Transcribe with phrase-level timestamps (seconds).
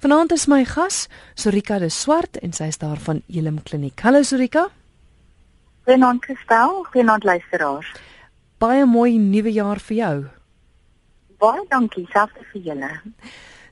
[0.00, 4.00] Vanaand is my gas Sorika de Swart en sy is daar van Elim Kliniek.
[4.00, 4.62] Hallo Sorika.
[5.84, 7.90] Goeienaand Kristel, goeienaand luisteraars.
[8.64, 10.14] Baie mooi nuwe jaar vir jou.
[11.44, 12.90] Baie dankie selfs vir julle.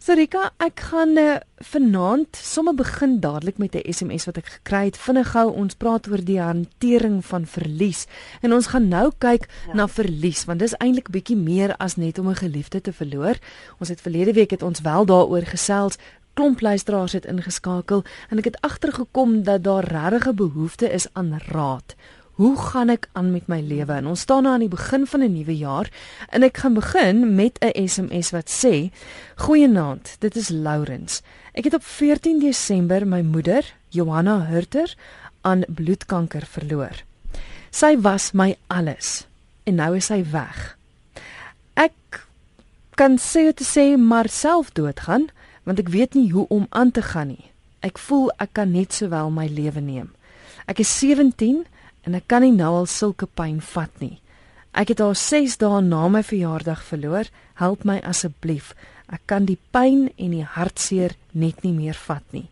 [0.08, 4.96] Sorika, ek gaan uh, vanaand sommer begin dadelik met 'n SMS wat ek gekry het.
[4.96, 8.06] Vinnig gou, ons praat oor die hantering van verlies.
[8.40, 9.74] En ons gaan nou kyk ja.
[9.74, 13.36] na verlies, want dis eintlik bietjie meer as net om 'n geliefde te verloor.
[13.80, 15.98] Ons het verlede week het ons wel daaroor gesels.
[16.38, 21.40] Klomp luisteraars het ingeskakel en ek het agtergekom dat daar regtig 'n behoefte is aan
[21.50, 21.94] raad.
[22.38, 23.92] Hoe gaan ek aan met my lewe?
[23.92, 25.90] En ons staan nou aan die begin van 'n nuwe jaar
[26.28, 28.90] en ek gaan begin met 'n SMS wat sê:
[29.36, 31.22] "Goeienaand, dit is Lourens.
[31.52, 34.94] Ek het op 14 Desember my moeder, Johanna Hurter,
[35.40, 37.02] aan bloedkanker verloor.
[37.70, 39.26] Sy was my alles
[39.64, 40.76] en nou is sy weg.
[41.74, 42.26] Ek
[42.94, 45.28] kan sê te sê maar self doodgaan,
[45.68, 47.50] want ek weet nie hoe om aan te gaan nie.
[47.84, 50.08] Ek voel ek kan net sowel my lewe neem.
[50.64, 51.66] Ek is 17
[52.08, 54.16] en ek kan nie nou al sulke pyn vat nie.
[54.72, 57.28] Ek het haar 6 dae na my verjaardag verloor.
[57.60, 58.72] Help my asseblief.
[59.12, 62.46] Ek kan die pyn en die hartseer net nie meer vat nie.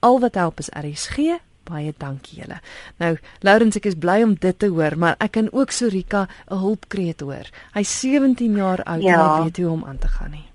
[0.00, 1.40] Al wat help is RSG.
[1.68, 2.58] Baie dankie julle.
[2.98, 6.58] Nou, Laurens, ek is bly om dit te hoor, maar ek kan ook Sorika 'n
[6.58, 7.46] hulpkreet hoor.
[7.74, 9.14] Hy's 17 jaar oud ja.
[9.14, 10.51] en hy weet hoe om aan te gaan nie.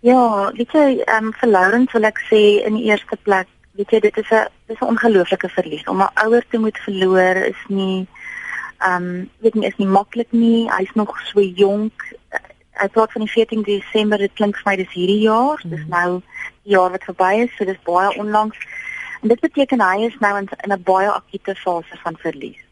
[0.00, 3.90] Ja, weet jy, ehm um, vir Laurens wil ek sê in die eerste plek weet
[3.90, 5.88] jy dit is 'n dis 'n ongelooflike verlies.
[5.88, 8.06] Om 'n ouer te moet verloor is nie
[8.78, 10.70] ehm um, weet nie is nie maklik nie.
[10.70, 12.14] Hy's nog so jonk.
[12.80, 15.58] Hy praat van die 14 Desember dit klink vir my dis hierdie jaar.
[15.64, 15.90] Dis mhm.
[15.90, 16.22] nou
[16.62, 18.58] die jaar wat verby is so dis baie onlangs.
[19.22, 22.67] En dit beteken hy is nou in, in 'n baie akute fase van verlies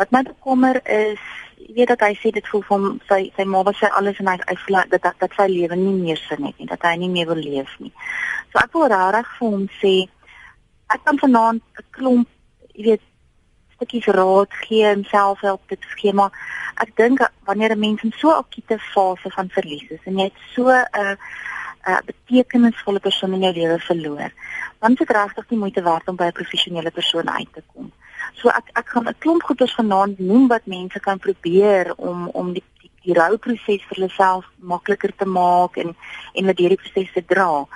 [0.00, 1.22] wat my bekommer is
[1.60, 4.32] jy weet dat hy sê dit voel van sy sy ma was sy alles en
[4.32, 6.96] hy hy voel dat dat, dat sy lewe nie meer sin het nie dat hy
[7.02, 7.92] nie meer wil leef nie
[8.52, 9.94] so ek wil regtig vir hom sê
[10.94, 12.28] ek kan vanaand 'n klomp,
[12.74, 13.04] jy weet,
[13.74, 16.32] stukkies raad gee en selfhelp dit gee, maar
[16.84, 20.24] ek dink wanneer 'n mens in so 'n akute fase van verlies is en jy
[20.30, 21.14] het so 'n uh,
[21.86, 24.30] 'n uh, betekenisvolle persoon in jou lewe verloor,
[24.80, 27.92] dan is dit regtig nie moeite werd om by 'n professionele persoon uit te kom.
[28.34, 32.52] So ek ek gaan 'n klomp goeders vanaand noem wat mense kan probeer om om
[32.52, 35.96] die die, die rouproses vir hulle self makliker te maak en
[36.34, 37.66] en met hierdie proses te dra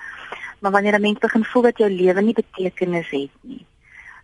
[0.65, 3.67] maar wanneer 'n mens begin voel dat jou lewe nie betekenis het nie.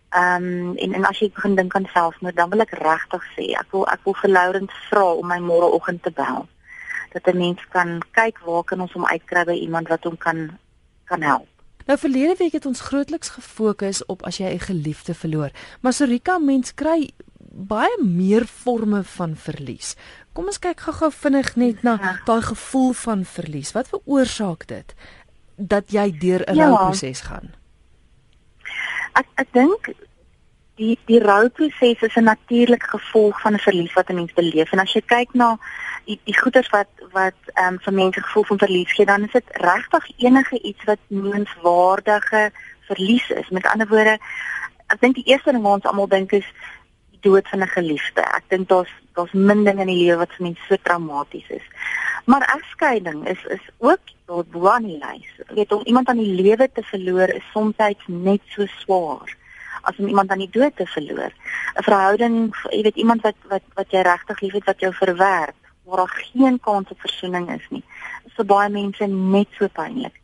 [0.09, 3.45] Ehm um, en en as jy begin dink aan selfmoord, dan wil ek regtig sê,
[3.59, 6.47] ek wil ek wil vir Laurent vra om my môreoggend te bel.
[7.11, 10.57] Dat 'n mens kan kyk waar kan ons hom uitkry by iemand wat hom kan
[11.05, 11.47] kan help.
[11.85, 16.37] Nou verlede week het ons grootliks gefokus op as jy 'n geliefde verloor, maar Sorika
[16.37, 17.09] mens kry
[17.53, 19.95] baie meer forme van verlies.
[20.33, 22.19] Kom ons kyk gou-gou vinnig net na ja.
[22.25, 23.71] daai gevoel van verlies.
[23.71, 24.95] Wat veroorsaak dit?
[25.67, 26.67] dat jy deur 'n ja.
[26.67, 27.53] rouproses gaan?
[29.13, 29.93] Ek ek dink
[30.75, 34.79] die die rouproses is 'n natuurlike gevolg van 'n verlies wat 'n mens beleef en
[34.79, 35.57] as jy kyk na
[36.05, 39.31] die die goeters wat wat ehm um, vir mense gevoel van verlies gee, dan is
[39.31, 42.51] dit regtig enige iets wat menswaardige
[42.89, 43.49] verlies is.
[43.49, 44.17] Met ander woorde,
[44.87, 46.47] ek dink die eerste ding wat ons almal dink is
[47.11, 48.21] die dood van 'n geliefde.
[48.21, 51.67] Ek dink daar's daar's min dinge in die lewe wat vir mense so traumaties is.
[52.25, 55.31] Maar egskeiding is is ook daar bo aan die lys.
[55.47, 57.75] Jy weet om iemand aan die lewe te verloor is soms
[58.07, 59.37] net so swaar
[59.81, 61.31] as om iemand aan die dood te verloor.
[61.75, 65.60] 'n Verhouding, jy weet iemand wat wat wat jy regtig liefhet wat jou verwerp,
[65.91, 67.83] waar daar geen kans op versoening is nie.
[68.23, 70.15] Dit is vir baie mense net so pynlik.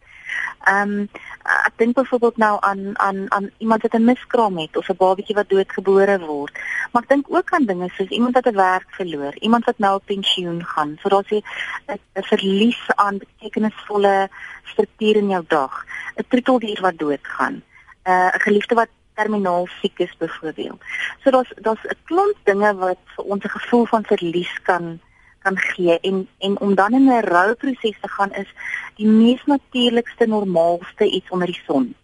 [0.68, 1.10] Ehm um,
[1.48, 5.36] ek dink byvoorbeeld nou aan aan aan iemand wat 'n miskraam het of 'n babatjie
[5.36, 6.54] wat doodgebore word.
[6.92, 9.96] Maar ek dink ook aan dinge soos iemand wat 'n werk verloor, iemand wat nou
[9.96, 10.98] op pensioen gaan.
[11.02, 14.30] So daar's 'n verlies aan betekenisvolle
[14.64, 15.86] struktuur in jou dag.
[16.16, 17.64] 'n Troeteldier wat doodgaan.
[18.04, 20.82] 'n uh, geliefde wat terminaal siek is byvoorbeeld.
[21.24, 25.00] So daar's daar's 'n klomp dinge wat vir ons 'n gevoel van verlies kan
[25.48, 28.50] kan gee en en om dan in 'n rouproses te gaan is
[28.96, 31.96] die mees natuurlikste normaalste iets onder die son.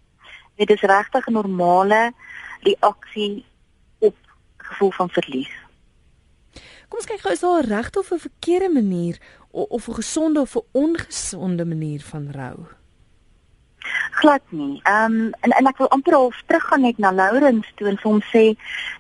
[0.56, 2.14] Dit is regtig 'n normale
[2.62, 3.46] reaksie
[4.00, 4.16] op
[4.58, 5.54] gevoel van verlies.
[6.88, 9.18] Kom ons kyk gou is daar 'n regte of 'n verkeerde manier
[9.52, 12.58] of 'n gesonde of 'n ongesonde manier van rou?
[14.12, 14.80] glad nie.
[14.84, 18.12] Ehm um, en en ek wil amper al teruggaan net na Lourens toe en vir
[18.12, 18.44] hom sê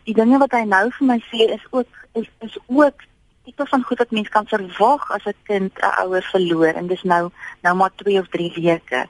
[0.03, 3.05] die dinge wat hy nou vir my sê is ook is is ook
[3.43, 7.03] tipe van goed wat mens kan verwag as 'n kind 'n ouer verloor en dis
[7.03, 7.29] nou
[7.61, 9.07] nou maar 2 of 3 weke.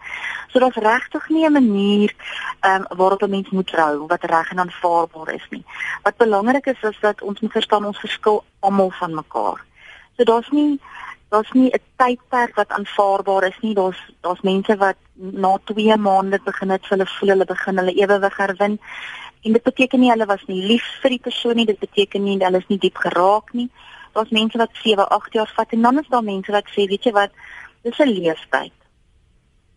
[0.47, 2.13] So daar's regtig nie 'n manier
[2.59, 5.65] ehm um, waarop 'n mens moet trou wat reg en aanvaarbaar is nie.
[6.03, 9.59] Wat belangrik is is dat ons moet verstaan ons verskil almal van mekaar.
[10.17, 10.79] So daar's nie
[11.29, 13.73] daar's nie 'n tydperk wat aanvaarbaar is nie.
[13.73, 18.37] Daar's daar's mense wat na 2 maande begin het hulle voel hulle begin hulle ewewig
[18.37, 18.79] herwin.
[19.41, 22.37] En dit beteken nie hulle was nie lief vir die persoon nie, dit beteken nie
[22.37, 23.69] hulle is nie diep geraak nie.
[24.13, 27.03] Daar's mense wat 7, 8 jaar vat en dan is daar mense wat sê, weet
[27.03, 27.31] jy wat,
[27.81, 28.73] dis 'n leeftyd.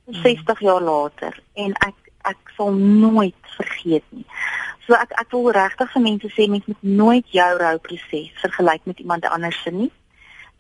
[0.07, 1.95] 60 jaar later en ek
[2.27, 4.27] ek sal nooit vergeet nie.
[4.87, 8.99] So ek ek wil regtig vir mense sê mens moet nooit jou rouproses vergelyk met
[9.03, 9.91] iemand anders se nie.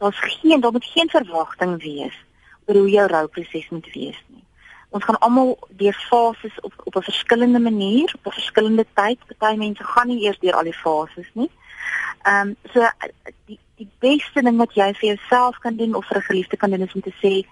[0.02, 2.16] Daar's geen daar moet geen verwagting wees
[2.66, 4.42] oor hoe jou rouproses moet wees nie.
[4.90, 9.18] Ons gaan almal deur fases op op 'n verskillende manier, op 'n verskillende tyd.
[9.38, 11.50] Party mense gaan nie eers deur al die fases nie.
[12.22, 12.88] Ehm um, so
[13.46, 16.70] die die beste ding wat jy vir jouself kan doen of vir 'n geliefde kan
[16.70, 17.46] doen is om te sê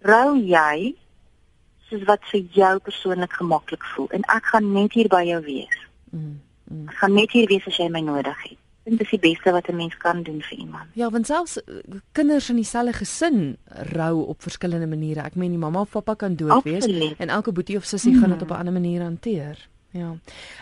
[0.00, 0.94] rou jy
[1.88, 5.78] soos wat vir jou persoonlik gemaklik voel en ek gaan net hier by jou wees.
[6.10, 6.88] Mm, mm.
[6.88, 8.58] Ek gaan net hier wees as jy my nodig het.
[8.90, 10.88] Dit is die beste wat 'n mens kan doen vir iemand.
[10.94, 11.74] Ja, want selfs eh,
[12.12, 13.56] kinders in dieselfde gesin
[13.92, 15.20] rou op verskillende maniere.
[15.20, 16.86] Ek meen die mamma of pappa kan dood wees
[17.16, 18.20] en elke boetie of sussie mm.
[18.20, 19.68] gaan dit op 'n ander manier hanteer.
[19.90, 20.16] Ja.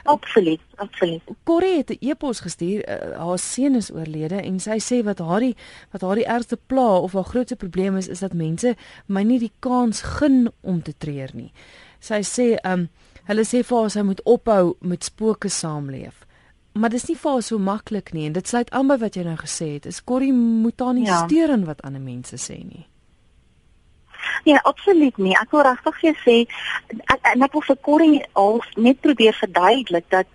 [0.04, 1.22] Absoluut, absoluut.
[1.44, 2.88] Corrie het 'n e-pos gestuur.
[2.88, 5.56] Uh, haar seun is oorlede en sy sê wat haar die
[5.90, 8.76] wat haar die ergste pla of haar grootste probleem is is dat mense
[9.06, 11.52] my nie die kans gun om te treur nie.
[11.98, 12.88] Sy sê, ehm um,
[13.28, 16.22] Hulle sê vir haar sy moet ophou met spooke saamleef.
[16.78, 19.24] Maar dis nie vir haar so maklik nie en dit sluit aan by wat jy
[19.26, 19.88] nou gesê het.
[19.90, 21.19] Is Corrie moet daar nie ja.
[21.26, 22.86] steur in wat ander mense sê nie.
[24.44, 25.35] Ja, absoluut nie.
[25.37, 26.37] Ek wil regtig vir jou sê
[27.12, 30.26] ek en ek wil vir Corrie al net probeer verduidelik dat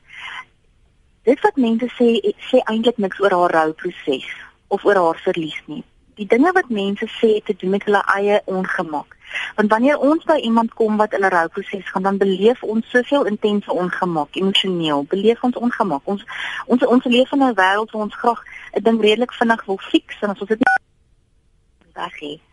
[1.23, 2.09] dit wat mense sê
[2.49, 4.27] sê eintlik niks oor haar rouproses
[4.67, 5.83] of oor haar verlies nie.
[6.19, 9.15] Die dinge wat mense sê te doen met hulle eie ongemak.
[9.55, 13.25] Want wanneer ons by iemand kom wat in 'n rouproses gaan, dan beleef ons soveel
[13.25, 16.01] intense ongemak, emosioneel, beleef ons ongemak.
[16.03, 16.23] Ons
[16.67, 20.21] ons ons leef in 'n wêreld waar ons graag 'n ding redelik vinnig wil fix
[20.21, 22.52] en as ons dit nie weg het.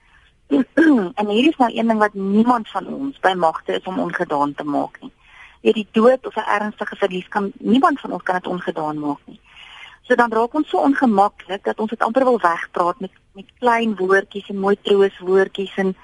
[1.21, 4.55] en hier is nou een ding wat niemand van ons by magte is om ongedaan
[4.55, 5.13] te maak nie.
[5.61, 9.21] Weet die dood of 'n ernstige verlies kan niemand van ons kan dit ongedaan maak
[9.25, 9.41] nie.
[10.03, 13.97] So dan raak ons so ongemaklik dat ons dit amper wil wegpraat met met klein
[13.97, 15.97] woordjies en mooi trooswoordjies en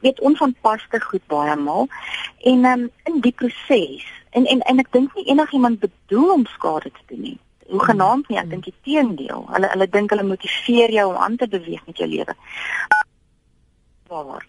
[0.00, 1.88] weet onvanpaste goed baie maal.
[2.38, 6.90] En um, in die proses en en en ek dink nie enigiemand bedoel om skade
[6.90, 7.38] te doen nie.
[7.70, 9.44] Hoe genaamd nie, ek dink die teendeel.
[9.50, 12.34] Hulle hulle dink hulle motiveer jou om aan te beweeg met jou lewe.
[14.10, 14.44] Maar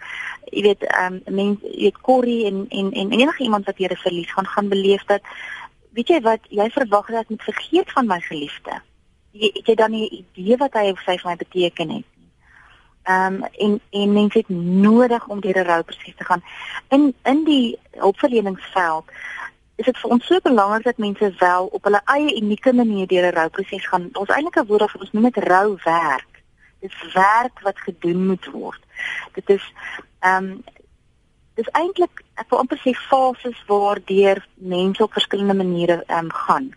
[0.49, 3.95] jy weet ehm um, mense jy weet Corrie en en en enige iemand wat 'n
[3.95, 5.21] verlies gaan gaan beleef dat
[5.93, 8.81] weet jy wat jy verwag dat ek vergeet van my geliefde
[9.31, 12.05] jy het jy dan 'n idee wat hy of sy vir my beteken het.
[13.03, 16.43] Ehm um, en en mense het nodig om deur 'n rouproses te gaan.
[16.89, 19.05] In in die hulpverleningsveld
[19.75, 23.25] is dit vir ons so belangrik dat mense wel op hulle eie unieke manier deur
[23.31, 24.09] 'n rouproses gaan.
[24.13, 26.43] Ons eintlik 'n woord of ons noem dit rouwerk.
[26.79, 28.81] Dit is werk wat gedoen moet word.
[29.33, 29.73] Dit is
[30.19, 30.63] ehm um,
[31.59, 36.71] dis eintlik ek wil amper sê fases waardeur mense op verskillende maniere ehm um, gaan.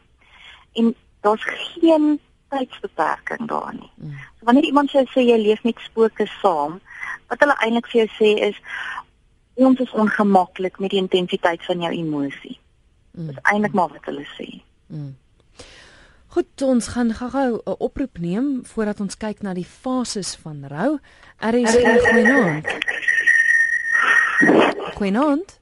[0.72, 3.90] En daar's geen tydsbeperking daar nie.
[3.94, 4.10] Mm.
[4.38, 6.80] So wanneer iemand sê sê jy leef met spooke saam,
[7.28, 8.60] wat hulle eintlik vir jou sê is
[9.54, 12.58] ons is ongemaklik met die intensiteit van jou emosie.
[13.14, 13.26] Mm.
[13.26, 14.48] Dis eintlik maar wat hulle sê.
[14.86, 15.14] Mm.
[16.34, 20.98] Goed, ons gaan gou-gou 'n oproep neem voordat ons kyk na die fases van rou.
[21.38, 21.76] RS
[22.10, 22.66] Goeienaand.
[24.94, 25.60] Goeienaand.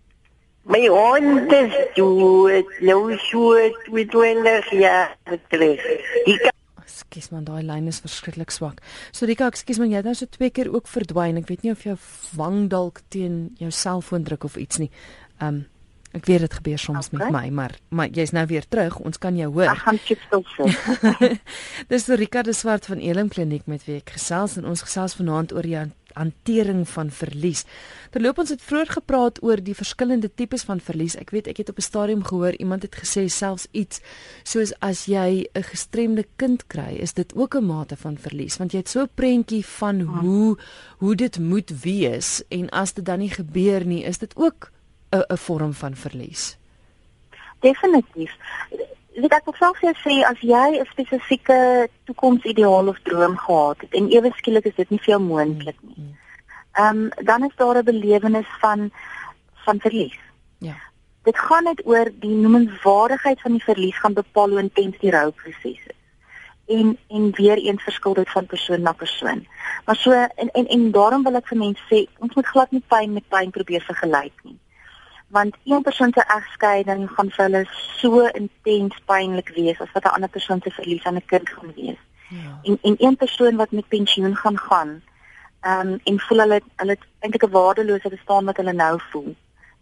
[0.63, 5.17] My hond is dood, nou so 22 jaar
[5.49, 5.81] terug.
[6.25, 6.41] Die
[6.81, 8.81] Ekskuus man, daai lyn is verskriklik swak.
[9.11, 11.37] So Rika, ekskuus man, jy het nou so twee keer ook verdwyn.
[11.37, 11.97] Ek weet nie of jou
[12.37, 14.91] wang dalk teen jou selfoon druk of iets nie.
[15.39, 15.72] Ehm um,
[16.13, 17.19] ek weet dit gebeur soms okay.
[17.19, 18.99] met my, maar maar jy's nou weer terug.
[18.99, 19.71] Ons kan jou hoor.
[19.73, 21.41] Ek gaan chip stil sit.
[21.93, 25.53] Dis Rika de Swart van Elim Kliniek met wie ek gesels en ons gesels vanaand
[25.53, 27.65] oor jou hantering van verlies.
[28.13, 31.17] Terloop ons het vroeër gepraat oor die verskillende tipes van verlies.
[31.17, 34.01] Ek weet ek het op 'n stadium gehoor iemand het gesê selfs iets
[34.45, 38.73] soos as jy 'n gestremde kind kry, is dit ook 'n mate van verlies want
[38.73, 40.59] jy het so 'n prentjie van hoe
[40.99, 44.72] hoe dit moet wees en as dit dan nie gebeur nie, is dit ook
[45.13, 46.57] 'n 'n vorm van verlies.
[47.61, 48.33] Definitief
[49.21, 54.09] weet ek self vir sê as jy 'n spesifieke toekomsideaal of droom gehad het en
[54.09, 55.97] ewe skielik is dit nie veel moontlik nie.
[55.97, 56.17] Mm, mm.
[56.73, 58.91] Ehm um, dan is daar 'n belewenis van
[59.65, 60.19] van verlies.
[60.59, 60.77] Ja.
[61.23, 65.63] Dit gaan net oor die noemenswaardigheid van die verlies gaan bepaal hoe intens die rouproses
[65.87, 65.97] is.
[66.67, 69.47] En en weer eens verskil dit van persoon na persoon.
[69.85, 72.85] Maar so en en en daarom wil ek vir mense sê ons moet glad nie
[72.89, 74.59] pyn met pyn probeer vergelyk nie
[75.33, 77.63] want een persoon se egskeiding gaan vir hulle
[78.01, 81.73] so intens pynlik wees as wat 'n ander persoon se verlies aan 'n kind gaan
[81.77, 82.01] wees.
[82.29, 82.53] Ja.
[82.63, 85.03] En en een persoon wat met pensioen gaan gaan,
[85.63, 89.37] Ehm um, en voel hulle hulle eintlik 'n waardelose bestaan wat hulle nou voel.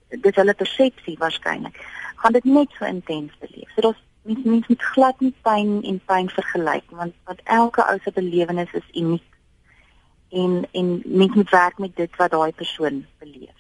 [0.08, 1.76] Dit is hulle persepsie waarskynlik.
[2.16, 3.70] Gaan dit net so intens beleef.
[3.74, 7.98] So daar's mens mens moet glad nie pyn en pyn vergelyk want want elke ou
[8.02, 9.30] se belewenis is uniek.
[10.28, 13.59] En en mens moet werk met dit wat daai persoon beleef.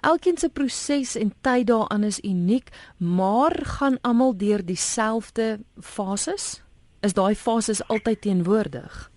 [0.00, 6.62] Elkeen se proses en tyd daaraan is uniek, maar gaan almal deur dieselfde fases?
[7.00, 9.10] Is daai fases altyd teenwoordig?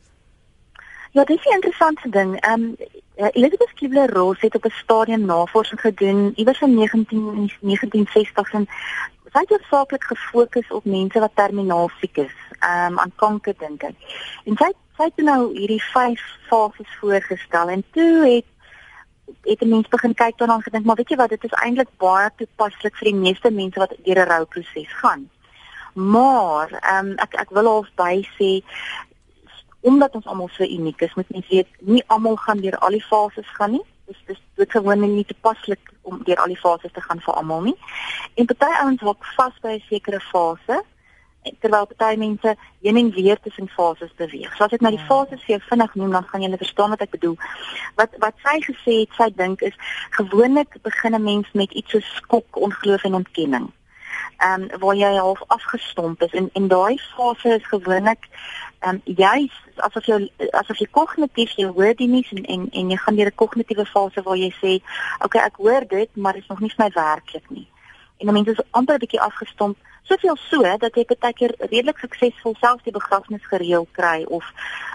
[1.11, 2.39] Ja, dit is 'n interessante ding.
[2.39, 2.75] Ehm um,
[3.15, 8.67] Elizabeth Kubler-Ross het op 'n stadium navorsing gedoen iewers in 19 1960 en
[9.33, 13.83] sy het hoofsaaklik gefokus op mense wat terminaal siek is, ehm um, aan kanker dink
[13.83, 13.95] ek.
[14.45, 18.45] En sy sy het nou hierdie vyf fases voorgestel en toe het
[19.41, 21.89] het 'n mens begin kyk daarna en gedink, maar weet jy wat, dit is eintlik
[21.97, 25.29] baie toepaslik vir die meeste mense wat deur 'n rouproses gaan.
[25.93, 28.63] Maar ehm um, ek ek wil half by sê
[29.81, 33.03] omdat ons almal so uniek is, moet mens weet nie almal gaan deur al die
[33.03, 33.85] fases gaan nie.
[34.05, 37.61] Dis dis dit gewoon nie toepaslik om deur al die fases te gaan vir almal
[37.61, 37.77] nie.
[38.33, 40.83] En party ouens raak vas by 'n sekere fase
[41.59, 44.55] terwyl party mense heen en weer tussen fases beweeg.
[44.55, 45.05] So as ek na die ja.
[45.05, 47.37] fases vir jou vinnig noem, dan gaan julle verstaan wat ek bedoel.
[47.99, 49.77] Wat wat sy gesê het, sy dink is
[50.17, 53.71] gewoonlik begin 'n mens met iets so skok, ongeloof en ontkenning.
[54.37, 58.27] Ehm um, waar jy half afgestomp is en en daai fase is gewoonlik
[58.79, 60.17] ehm um, jy asof jy
[60.51, 63.85] asof jy kognitief jy hoor die nuus en, en en jy gaan deur 'n kognitiewe
[63.85, 66.85] fase waar jy sê, "Oké, okay, ek hoor dit, maar dit is nog nie vir
[66.85, 67.67] my werklik nie."
[68.17, 71.99] En dan mense is amper 'n bietjie afgestomp soveel so dat jy baie keer redelik
[72.03, 74.47] suksesvol self die begrafnis gereël kry of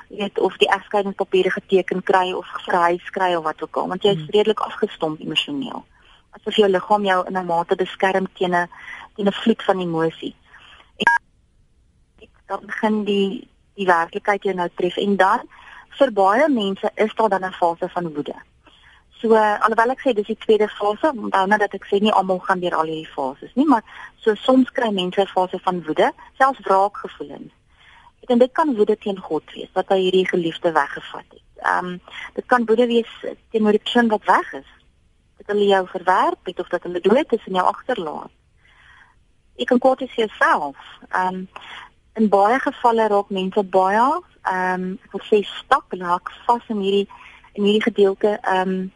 [0.08, 4.14] weet of die egskeidingspapiere geteken kry of verhuis kry of wat ook al want jy
[4.16, 4.34] is hmm.
[4.36, 5.84] redelik afgestomp emosioneel.
[6.36, 8.68] Asof jou liggaam jou in 'n mate beskerm teen 'n
[9.16, 10.34] teen 'n vloed van emosie.
[10.96, 15.40] En dan begin die die werklikheid jou nou tref en dan
[15.98, 18.34] vir baie mense is daar dan 'n fase van woede
[19.20, 22.38] So alhoewel ek sê dis die tweede fase, onthou nou dat ek sê nie almal
[22.46, 23.82] gaan deur al hierdie fases nie, maar
[24.22, 27.50] so soms kry mense 'n fase van woede, selfs wraakgevoelens.
[28.22, 31.46] Ek dink dit kan woede teen God wees wat hy hierdie geliefde weggevat het.
[31.66, 32.00] Ehm um,
[32.34, 33.10] dit kan woede wees
[33.50, 34.70] teenoor die persoon wat weg is.
[35.38, 38.30] Dat hulle jou verwerp het of dat hulle dood is en jou agterlaat.
[39.58, 40.76] Ek kan kort sê jouself.
[41.10, 41.48] Ehm um,
[42.18, 44.06] in baie gevalle raak mense baie
[44.42, 47.08] ehm um, ek wil sê stak en raak vas in hierdie
[47.54, 48.92] in hierdie gedeelte ehm um,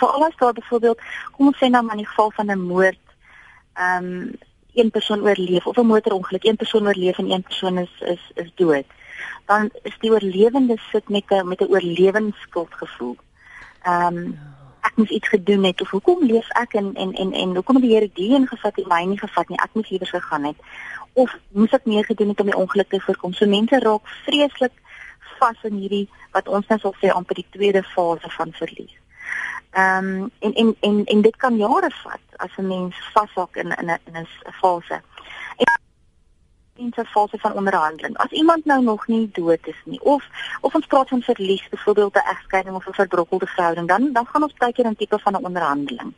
[0.00, 1.00] veral as daar byvoorbeeld
[1.32, 3.04] kom ons sê nou maar in die geval van 'n moord
[3.74, 4.36] ehm um,
[4.76, 8.50] een persoon oorleef of 'n motorongeluk een persoon oorleef en een persoon is is is
[8.54, 8.88] dood
[9.46, 13.16] dan is die oorlewende sit met 'n met 'n oorlewingsskuldgevoel.
[13.82, 14.38] Ehm um,
[14.80, 17.84] ek moes iets gedoen het of hoekom leef ek en en en en hoekom het
[17.84, 20.56] die Here die een gevat en my nie gevat nie ek moes liewer gegaan het
[21.12, 23.32] of moes ek meer gedoen het om die ongeluk te voorkom.
[23.32, 24.72] So mense raak vreeslik
[25.38, 28.94] vas in hierdie wat ons nou sal sê amper die tweede fase van verlies.
[29.76, 33.70] Ehm um, en, en en en dit kan jare vat as 'n mens vashak in
[33.70, 35.00] in 'n in 'n fase.
[36.74, 38.16] In 'n fase van onderhandeling.
[38.16, 40.24] As iemand nou nog nie dood is nie of
[40.60, 44.42] of ons praat van verlies, byvoorbeeld 'n egskeiding of 'n verbrokkelde verhouding, dan dan gaan
[44.42, 46.14] ons baie keer 'n tipe van 'n onderhandeling.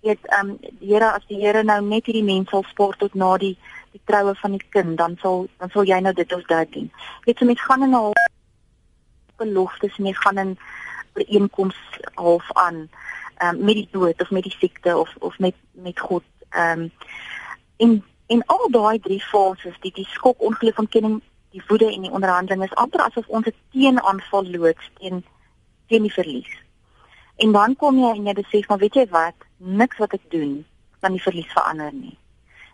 [0.00, 2.98] Jy weet, ehm um, die Here as die Here nou net hierdie mens sal sport
[2.98, 3.58] tot na die
[3.92, 6.90] die troue van die kind, dan sal dan sal jy nou dit of dat doen.
[6.92, 8.12] Jy weet, so mens gaan in 'n
[9.36, 10.58] beloftes en jy gaan in
[11.14, 11.76] ooreenkoms
[12.14, 12.88] half aan
[13.42, 16.22] um, met die dood of met die siekte of of met met God.
[16.50, 16.92] Ehm um,
[17.76, 22.10] en en al daai drie fases, die die skok, ongeloof, ontkenning, die woede en die
[22.10, 25.24] onderhandeling is amper asof ons 'n teenaanval loods teen
[25.88, 26.52] teen die verlies.
[27.36, 30.64] En dan kom jy en jy besef maar weet jy wat, niks wat ek doen
[31.00, 32.18] kan die verlies verander nie.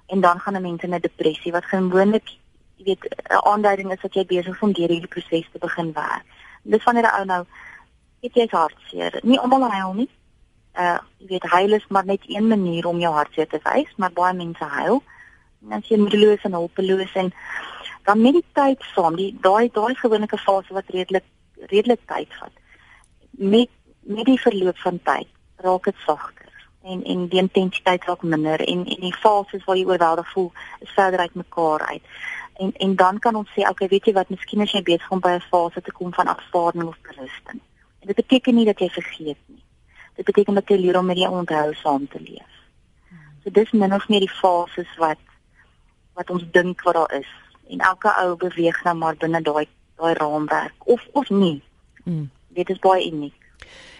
[0.06, 2.28] En dan gaan 'n mens in 'n depressie wat gewoonlik
[2.76, 5.92] jy weet 'n aanduiding is dat jy besig is om deur hierdie proses te begin
[5.92, 6.25] werk.
[6.62, 7.44] Dis wanneer 'n ou nou
[8.21, 9.19] het jy hartseer.
[9.23, 10.09] Nie almal huil nie.
[10.79, 14.12] Uh jy weet huil is maar net een manier om jou hartseer te wys, maar
[14.12, 15.03] baie mense huil.
[15.67, 17.33] En as jy moedeloos en hulpeloos en
[18.05, 21.27] dan met die tyd saam, die daai daai gewone fase wat redelik
[21.73, 22.53] redelik tyd vat.
[23.31, 23.69] Met
[24.00, 26.49] met die verloop van tyd raak dit sagter
[26.83, 30.95] en en die intensiteit raak minder en en die fases waar jy oorweldig voel is
[30.97, 32.03] verder uit mekaar uit.
[32.57, 35.21] En en dan kan ons sê okay, weet jy wat, miskien is jy besig om
[35.21, 37.61] by 'n fase te kom van afvaarding of berusting.
[38.00, 39.62] En dit beteken nie dat jy vergeet nie.
[40.16, 42.57] Dit beteken dat jy leer om met die onthou saam te leef.
[43.42, 45.21] So dis min of meer die fases wat
[46.19, 47.28] wat ons dink wat daar is.
[47.71, 49.66] En elke ou beweeg nou maar binne daai
[50.00, 51.62] daai raamwerk of of nie.
[52.04, 52.30] Mm.
[52.49, 53.37] Dit is baie uniek.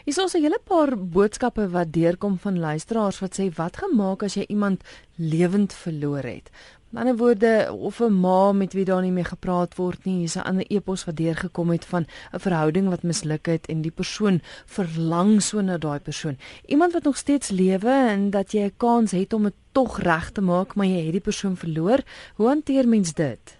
[0.05, 4.35] Is ons 'n hele paar boodskappe wat deurkom van luisteraars wat sê wat gemaak as
[4.35, 4.83] jy iemand
[5.17, 6.51] lewend verloor het.
[6.93, 10.35] In ander woorde of 'n ma met wie daar nie meer gepraat word nie, hier's
[10.37, 14.41] 'n ander epos wat deurgekom het van 'n verhouding wat misluk het en die persoon
[14.67, 16.37] verlang so na daai persoon.
[16.67, 20.31] Iemand wat nog steeds lewe en dat jy 'n kans het om dit tog reg
[20.31, 21.99] te maak, maar jy het die persoon verloor.
[22.35, 23.59] Hoe hanteer mens dit?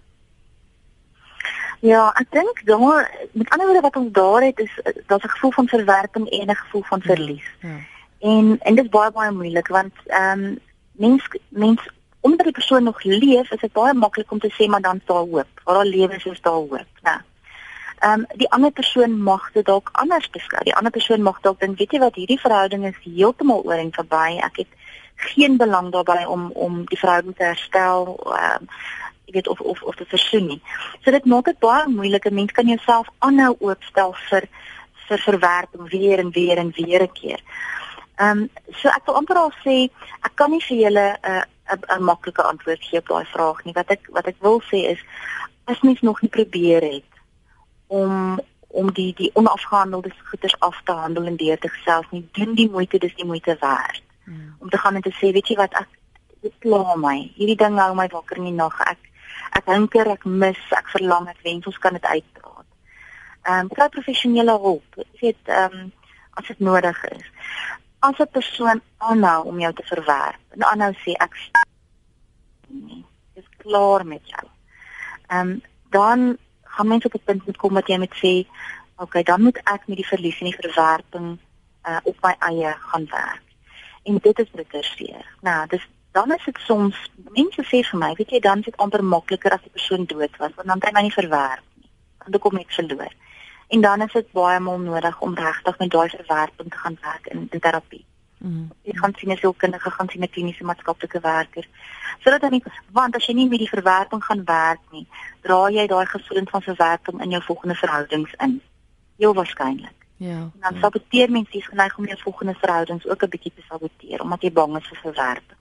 [1.81, 5.53] Ja, ek dink daar met ander woorde wat ons daar het is daar's 'n gevoel
[5.53, 7.47] van verwerping en 'n gevoel van verlies.
[7.61, 7.69] Ja.
[7.69, 7.79] ja.
[8.19, 10.59] En en dit is baie baie moeilik want ehm um,
[10.93, 11.81] mens mens
[12.21, 15.29] omdat die persoon nog leef, is dit baie maklik om te sê maar dan staan
[15.29, 15.61] hoop.
[15.65, 17.21] Waar daar lewe is, is daar hoop, né?
[18.01, 20.63] Ehm um, die ander persoon mag dit dalk anders beskou.
[20.65, 23.93] Die ander persoon mag dalk dink, weet jy wat, hierdie verhouding is heeltemal oor en
[23.93, 24.39] verby.
[24.41, 24.79] Ek het
[25.35, 28.17] geen belang daarbey om om die verhouding te herstel.
[28.25, 28.73] Ehm um,
[29.27, 30.63] jy weet of of of te versoen nie.
[31.05, 32.25] So dit maak dit baie moeilik.
[32.25, 34.49] 'n Mens kan jouself aanhou oopstel vir
[35.09, 37.41] vir verwerping weer en weer en weer 'n keer.
[38.17, 39.77] Ehm um, so ek wil amper al sê
[40.23, 43.73] ek kan nie vir julle 'n uh, 'n maklike antwoord gee op daai vraag nie.
[43.73, 45.05] Wat ek wat ek wil sê is
[45.65, 47.13] as mens nog nie probeer het
[47.87, 52.55] om om die die onafgehandelde goeders af te handel en deur te gesels nie, doen
[52.55, 54.03] die moeite, dis die moeite werd.
[54.25, 54.57] Hmm.
[54.59, 55.89] Om te gaan en te sê, weet jy wat, ek
[56.41, 57.33] dit pla my.
[57.35, 58.81] Hierdie ding hou my wakker in die nag.
[58.81, 58.99] Ek
[59.59, 62.69] ek hinker, ek mis, ek verlang, ek wens ons kan dit uitpraat.
[63.43, 64.97] Ehm um, kry professionele hulp.
[64.97, 65.93] Jy weet, ehm um,
[66.39, 67.27] as dit nodig is
[68.01, 71.35] as 'n persoon aanhou om jou te verwerp en aanhou sê ek
[72.71, 74.47] nie is klaar met jou.
[75.27, 79.03] Ehm um, dan gaan mense op 'n punt moet kom wat jy moet sê, "Oké,
[79.03, 81.39] okay, dan moet ek met die verlies en die verwerping
[81.89, 83.43] uh op my eie gaan werk."
[84.03, 85.27] En dit is bitter seer.
[85.41, 88.77] Nou, dis dan is dit soms mense sê vir my, weet jy, dan is dit
[88.77, 91.91] amper makliker as die persoon dood was, want dan kan jy nie verwerp nie.
[92.27, 93.13] Dan kom ek verloor.
[93.69, 97.27] En dan is dit baie mal nodig om regtig met daai verwerping te gaan werk
[97.27, 98.05] in, in terapie.
[98.41, 98.71] Mm.
[98.89, 101.69] Jy gaan sien 'n sielkundige, gaan sien 'n kliniese maatskaplike werker.
[102.21, 105.07] Sodat dan nie want as jy nie met die verwerping gaan werk nie,
[105.41, 108.61] dra jy daai gevoelens van verwerping in jou volgende verhoudings in.
[109.17, 109.99] Heel waarskynlik.
[110.17, 110.41] Ja.
[110.55, 110.81] En dan ja.
[110.81, 114.53] saboteer mense dis geneig om jou volgende verhoudings ook 'n bietjie te saboteer omdat jy
[114.53, 115.59] bang is vir verwerping.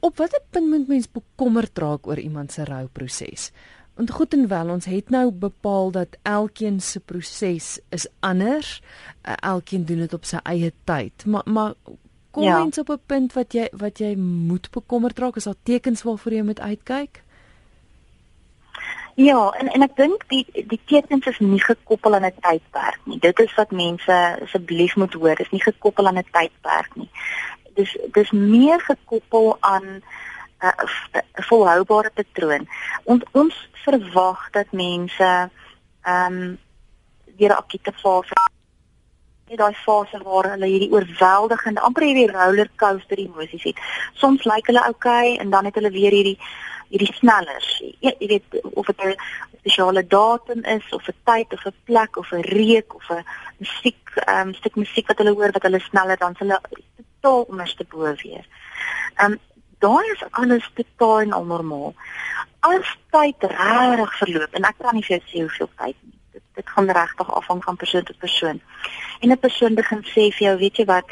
[0.00, 3.52] Op watter punt moet mens bekommerd raak oor iemand se rouproses?
[3.96, 8.82] Want goed en wel, ons het nou bepaal dat elkeen se proses is anders.
[9.24, 11.24] Uh, elkeen doen dit op sy eie tyd.
[11.26, 11.72] Maar maar
[12.30, 12.58] kom ja.
[12.58, 16.32] mens op 'n punt wat jy wat jy moet bekommerd raak, is daar tekens waarvoor
[16.32, 17.22] jy moet uitkyk?
[19.14, 23.18] Ja, en en ek dink die die tekens is nie gekoppel aan 'n tydperk nie.
[23.18, 27.10] Dit is wat mense asseblief moet hoor, is nie gekoppel aan 'n tydperk nie.
[27.74, 30.02] Dis dis meer gekoppel aan
[30.60, 32.68] 'n volhoubare patroon.
[33.04, 35.50] Ons ons verwag dat mense
[36.02, 36.58] ehm um,
[37.38, 38.34] 'n akute fase
[39.46, 43.82] net daai fase waar hulle hierdie oorweldigende amper hierdie roller coaster emosies het.
[44.14, 46.38] Soms lyk hulle oukei okay, en dan het hulle weer hierdie
[46.90, 47.68] hierdie snellers.
[48.00, 49.14] Jy, jy weet of dit 'n
[49.58, 53.24] spesiale datum is of 'n tyd of 'n plek of 'n reuk of 'n
[53.58, 56.60] musiek, ehm um, stuk musiek wat hulle hoor wat hulle sneller dan hulle
[57.20, 58.46] totaal onderste bo weer.
[59.14, 59.38] Ehm um,
[59.78, 61.94] daai is alles totaal en alnormaal.
[62.60, 66.18] As tyd regtig verloop en ek kan nie vir jou sê hoeveel tyd nie.
[66.36, 68.60] Dit dit gaan regtig afhang van persoon tot persoon.
[69.20, 71.04] En 'n persoon begin sê vir jou, weet jy wat,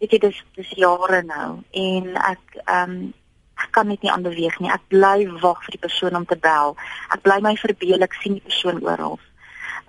[0.00, 3.14] weet jy dis dis jare nou en ek ehm um,
[3.58, 4.70] ek kan net nie aan beweeg nie.
[4.70, 6.76] Ek bly wag vir die persoon om te bel.
[7.14, 9.18] Ek bly my verbeel ek sien die persoon oral.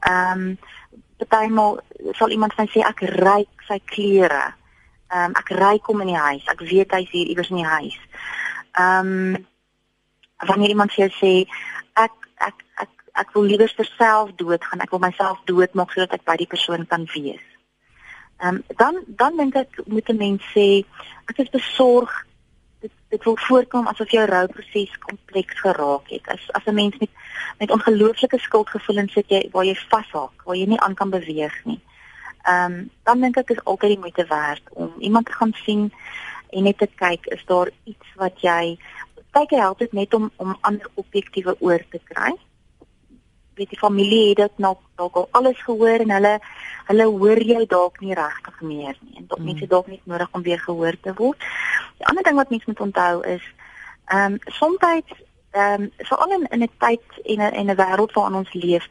[0.10, 0.58] Ehm um,
[1.28, 1.82] partymal
[2.16, 4.56] sal iemand my sê ek ryk sy klere.
[5.14, 6.46] Ehm um, ek ry kom in die huis.
[6.48, 8.00] Ek weet hy's hier iewers in die huis.
[8.72, 9.48] Ehm um,
[10.48, 11.34] wanneer iemand vir jou sê
[11.94, 14.80] ek ek ek ek wil liewer self doodgaan.
[14.80, 17.44] Ek wil myself doodmaak sodat ek by die persoon kan wees.
[18.40, 20.86] Ehm um, dan dan dink ek moet 'n mens sê
[21.28, 22.26] ek is besorg
[22.80, 26.28] dit dit wil voorkom asof jou rouproses kompleks geraak het.
[26.28, 27.10] As as 'n mens met
[27.60, 31.82] met ongelooflike skuldgevoelens sit jy waar jy vashak, waar jy nie aan kan beweeg nie.
[32.44, 35.92] Ehm um, dan dink ek is altyd die moeite werd om iemand te gaan sien
[36.50, 38.78] en net te kyk is daar iets wat jy
[39.36, 42.34] kyk help dit net om om ander objektiewe oor te kry.
[43.60, 46.36] Weet die familie het dit nog dalk al alles gehoor en hulle
[46.90, 49.46] hulle hoor jou dalk nie regtig meer nie en dalk mm.
[49.52, 51.50] mense dalk nie nodig om weer gehoor te word.
[51.98, 53.46] Die ander ding wat mense moet onthou is
[54.10, 58.14] ehm um, soms ehm um, veral in in 'n tyd en 'n en 'n wêreld
[58.14, 58.88] waarin ons leef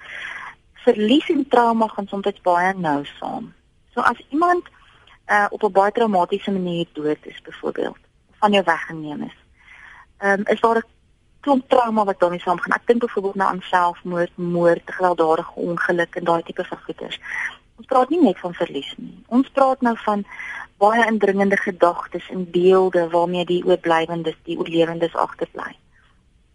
[0.85, 3.55] verlies en trauma gaan soms baie nou saam.
[3.95, 4.65] So as iemand
[5.29, 7.99] uh, op 'n baie traumatiese manier dood is byvoorbeeld,
[8.39, 9.37] van jou weggeneem is.
[10.19, 10.85] Ehm um, is daar 'n
[11.41, 12.77] klomp trauma wat daarmee saamgaan.
[12.77, 17.21] Ek dink byvoorbeeld nou aan selfmoord, moord, gewelddadige ongeluk en daai tipe van goeters.
[17.77, 19.23] Ons praat nie net van verlies nie.
[19.27, 20.25] Ons praat nou van
[20.77, 25.77] baie indringende gedagtes en beelde waarmee die oorblywendes, die oorlewendes agterbly.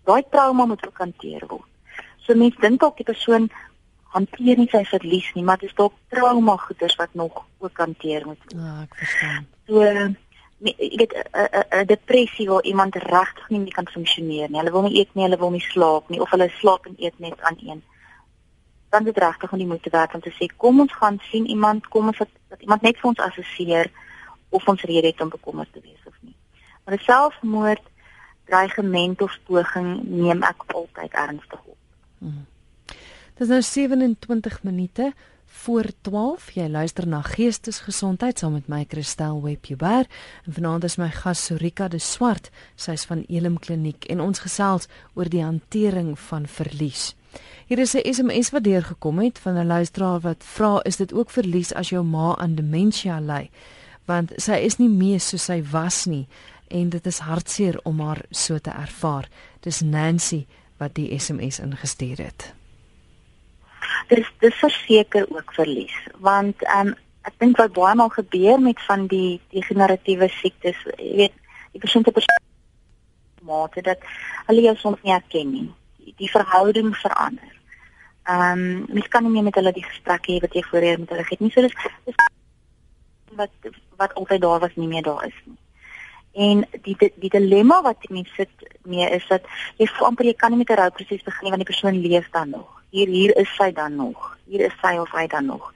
[0.04, 1.68] Daai trauma moet ook hanteer word.
[2.18, 3.50] So mense dink dalk die persoon
[4.14, 8.28] hanteer nie sy verlies nie, maar dit is dalk trauma goeders wat nog ook hanteer
[8.28, 8.60] moet word.
[8.60, 9.48] Ja, ek verstaan.
[9.68, 11.14] So ek weet
[11.72, 14.60] 'n depressie waar iemand regtig nie meer kan funksioneer nie.
[14.60, 17.20] Hulle wil nie eet nie, hulle wil nie slaap nie of hulle slaap en eet
[17.20, 17.84] net aan een.
[18.90, 21.88] Dan dit regtig om die moeite werd om te sê kom ons gaan sien iemand,
[21.88, 23.92] kom ons dat iemand net vir ons assesseer
[24.50, 26.36] of ons rede het om bekommerd te wees of nie.
[26.86, 27.82] Maar selfmoord
[28.46, 31.78] dreigement of poging neem ek altyd ernstig op.
[32.18, 32.46] Hmm.
[33.44, 35.14] Dit is nou 27 minute
[35.46, 36.52] voor 12.
[36.56, 40.08] Jy luister na Geestesgesondheid saam met my Christel Webber
[40.46, 42.48] en vanaand is my gas Sorika de Swart.
[42.80, 44.88] Sy's van Elim Kliniek en ons gesels
[45.20, 47.18] oor die hantering van verlies.
[47.68, 51.30] Hier is 'n SMS wat deurgekom het van 'n luisteraar wat vra is dit ook
[51.30, 53.50] verlies as jou ma aan demensie ly?
[54.06, 56.28] Want sy is nie meer soos sy was nie
[56.68, 59.30] en dit is hartseer om haar so te ervaar.
[59.60, 60.46] Dis Nancy
[60.78, 62.54] wat die SMS ingestuur het
[64.10, 68.80] dis dis verseker ook verlies want ehm um, ek dink wat baie maal gebeur met
[68.84, 71.38] van die degeneratiewe siektes jy weet
[71.72, 72.12] die persoon te
[73.44, 74.04] mate dat
[74.48, 75.66] hulle jou soms nie herken nie.
[76.04, 77.52] Die, die verhouding verander.
[78.24, 81.12] Ehm um, mens kan nie meer met hulle die gesprek hê wat jy voorheen met
[81.12, 81.52] hulle het nie.
[81.52, 81.76] So dis,
[82.08, 82.22] dis
[83.40, 85.60] wat wat altyd daar was nie meer daar is nie.
[86.46, 89.50] En die die, die dilemma wat die mens sit mee is dat
[89.82, 92.50] jy voel amper jy kan nie met 'n rouproses begin want die persoon leef dan
[92.50, 92.83] nog.
[92.94, 94.26] Hier hier is sy dan nog.
[94.46, 95.72] Hier is sy of hy dan nog.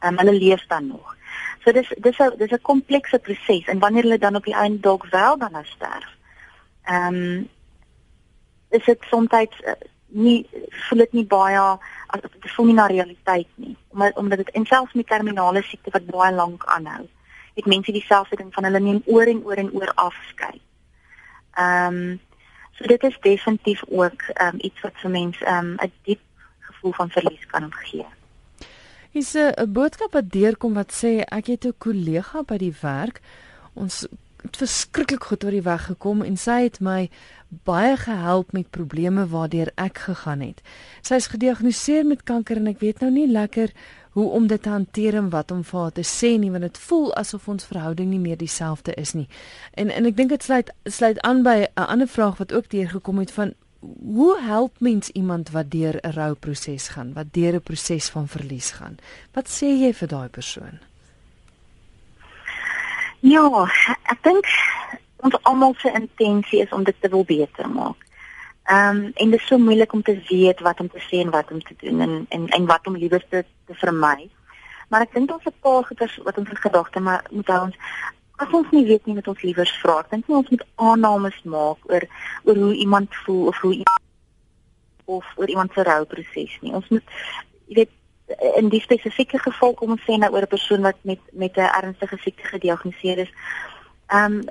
[0.00, 1.14] Ehm um, hulle leef dan nog.
[1.62, 4.80] So dis dis 'n dis 'n komplekse proses en wanneer hulle dan op die einde
[4.80, 6.10] dalk wel dan nou sterf.
[6.84, 7.48] Ehm um,
[8.70, 9.72] is dit soms uh,
[10.06, 11.60] nie voel dit nie baie
[12.06, 13.76] as dit voel nie na realiteit nie.
[13.88, 17.06] Omdat omdat dit en selfs met terminale siekte wat baie lank aanhou
[17.54, 20.60] het mense dieselfde ding van hulle neem oor en oor en oor afskei.
[21.52, 22.20] Ehm um,
[22.76, 26.20] so dit is definitief ook ehm um, iets wat vir mense ehm um, 'n diep
[26.76, 28.06] gevoel van verlies kan gee.
[29.12, 33.20] Is 'n boodskap wat deurkom wat sê ek het 'n kollega by die werk
[33.74, 34.06] ons
[34.46, 37.08] het verskriklik goed oor die weg gekom en sy het my
[37.48, 40.62] baie gehelp met probleme waardeur ek gegaan het.
[41.02, 43.72] Sy is gediagnoseer met kanker en ek weet nou nie lekker
[44.16, 46.78] hoe om dit te hanteer en wat om vir haar te sê nie want dit
[46.88, 49.28] voel asof ons verhouding nie meer dieselfde is nie.
[49.74, 53.18] En en ek dink dit sluit sluit aan by 'n ander vraag wat ook deurgekom
[53.18, 53.54] het van
[54.00, 58.70] hoe help mens iemand wat deur 'n rouproses gaan, wat deur 'n proses van verlies
[58.70, 58.98] gaan?
[59.32, 60.78] Wat sê jy vir daai persoon?
[63.20, 63.68] Ja,
[64.02, 64.46] ek dink
[65.16, 68.06] ons almal se intensie is om dit te wil beter maak.
[68.66, 71.30] Ehm um, en dit is so moeilik om te weet wat om te sê en
[71.30, 74.28] wat om te doen en en en wat om liewer te, te vermy.
[74.88, 77.76] Maar ek dink ons het 'n paar goeders wat ons in gedagte moet hou ons
[78.36, 80.00] as ons nie weet nie wat ons liewer vra.
[80.00, 82.08] Ek dink nie ons moet aannames maak oor
[82.44, 84.02] oor hoe iemand voel of hoe iemand,
[85.04, 86.74] of oor iemand se rouproses nie.
[86.76, 87.16] Ons moet
[87.66, 87.94] jy weet
[88.58, 91.74] in die spesifieke geval kom ons sê nou oor 'n persoon wat met met 'n
[91.80, 93.32] ernstige siekte gediagnoseer is.
[94.10, 94.48] Ehm um,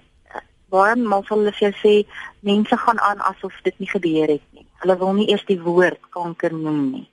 [0.69, 1.93] baie maal sal hulle vir jou sê
[2.39, 4.65] mense gaan aan asof dit nie gebeur het nie.
[4.81, 7.07] Hulle wil nie eers die woord kanker noem nie.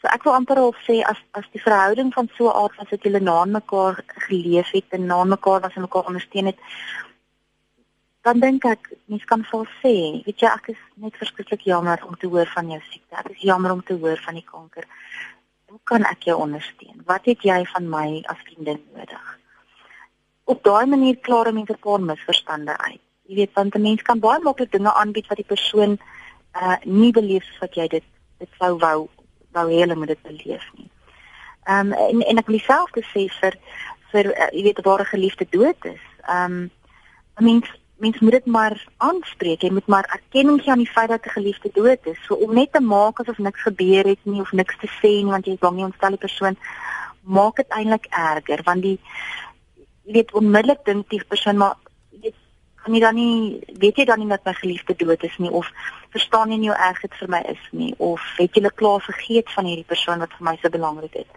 [0.00, 2.90] So ek wil amper al sê as as die verhouding van so 'n aard was
[2.90, 6.58] dat julle na mekaar geleef het en na mekaar was en mekaar ondersteun het
[8.22, 9.94] dan dink ek mens kan vol sê
[10.26, 13.16] weet jy ek is net verskriklik jammer om te hoor van jou siekte.
[13.16, 14.84] Ek is jammer om te hoor van die kanker.
[15.66, 17.02] Hoe kan ek jou ondersteun?
[17.06, 19.36] Wat het jy van my as vriendin nodig?
[20.46, 23.00] op daai manier klaar mense 'n paar misverstande uit.
[23.28, 25.98] Jy weet want 'n mens kan baie maklik dinge aanbied wat die persoon
[26.62, 28.04] uh nie beleef soos wat jy dit
[28.38, 29.08] dit sou wou
[29.56, 30.90] wou hê hulle moet dit beleef nie.
[31.66, 33.58] Ehm um, en en ek wil self sê vir
[34.12, 36.04] vir uh, jy weet waar 'n geliefde dood is.
[36.28, 36.70] Ehm um,
[37.40, 39.62] 'n mens mens moet dit maar aanspreek.
[39.62, 42.18] Jy moet maar erkenning gee aan die feit dat 'n geliefde dood is.
[42.26, 45.32] So om net te maak asof niks gebeur het nie of niks te sê nie
[45.34, 46.56] want jy is bang jy ontstel die persoon
[47.22, 49.00] maak dit eintlik erger want die
[50.04, 51.74] weet onmiddellik dink die persoon maar
[52.86, 55.66] kan jy dan nie weet jy dan nie dat my geliefde dood is nie of
[56.14, 59.50] verstaan jy nie hoe erg dit vir my is nie of het jy klaar vergeet
[59.54, 61.32] van hierdie persoon wat vir my so belangrik is.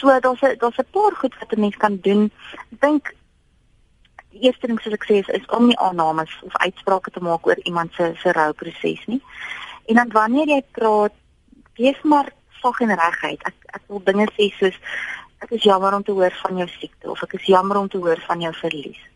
[0.00, 2.30] So daar's 'n daar's 'n paar goed wat 'n mens kan doen.
[2.72, 3.14] Ek dink
[4.32, 7.46] die eerste ding soos ek sê is, is om nie aannames of uitsprake te maak
[7.46, 9.22] oor iemand se se rouproses nie.
[9.86, 11.12] En dan wanneer jy praat,
[11.76, 12.32] wees maar
[12.62, 13.42] sag en reguit.
[13.46, 14.78] Ek ek wil dinge sê soos
[15.38, 17.98] ek is jammer om te hoor van jou siekte of ek is jammer om te
[17.98, 19.13] hoor van jou verlies.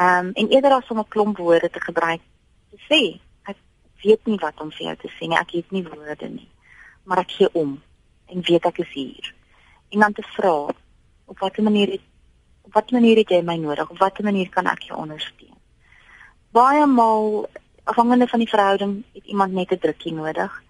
[0.00, 2.20] Ehm um, en eerder as om 'n klomp woorde te gebruik
[2.70, 3.56] te sê, ek
[4.02, 5.38] weet nie wat om vir jou te sê nie.
[5.38, 6.48] Ek het nie woorde nie.
[7.04, 7.82] Maar ek gee om
[8.26, 9.34] en weet ek is hier.
[9.90, 10.52] en dan te vra
[11.24, 12.00] op watter manier het
[12.62, 13.90] op watter manier het jy my nodig?
[13.90, 15.56] Op watter manier kan ek jou ondersteun?
[16.50, 17.48] Baie maal
[17.84, 20.62] afhangende van die verhouding het iemand net 'n drukkie nodig.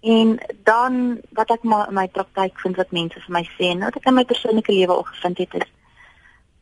[0.00, 3.80] En dan wat ek maar in my praktyk vind wat mense vir my sê en
[3.80, 5.70] wat ek in my persoonlike lewe al gevind het is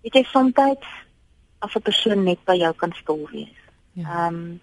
[0.02, 0.52] weet jy soms
[1.58, 3.60] as 'n persoon net by jou kan stil wees.
[3.92, 4.02] Ja.
[4.02, 4.26] Ehm ja.
[4.26, 4.60] um,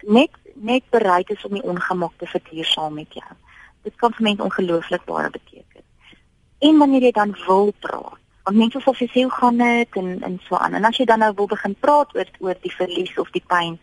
[0.00, 3.36] net net bereid is om die ongemak te verduur saam met jou.
[3.82, 5.84] Dit kan vir mense ongelooflik baie beteken.
[6.58, 10.40] En wanneer jy dan wil praat, want mense sal sê hoe gaan dit en en
[10.44, 10.74] so aan.
[10.74, 13.78] En as jy dan nou wil begin praat oor oor die verlies of die pyn,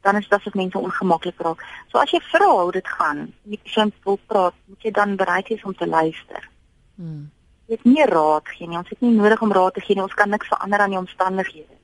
[0.00, 1.64] dan is dit as mense ongemaklik raak.
[1.92, 5.48] So as jy vra hoe dit gaan, die persoon wil praat, moet jy dan bereid
[5.48, 6.48] wees om te luister.
[6.94, 7.30] Hmm.
[7.68, 8.78] Het nie raad gee nie.
[8.80, 10.04] Ons het nie nodig om raad te gee nie.
[10.04, 11.76] Ons kan niks verander aan die omstandighede.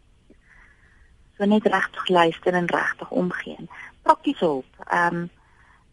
[1.37, 3.69] So net regtig luister en regtig omgee.
[4.03, 4.85] Praktiese hulp.
[4.87, 5.31] Ehm um,